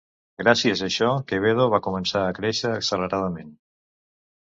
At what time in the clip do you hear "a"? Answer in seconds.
0.83-0.87, 2.25-2.35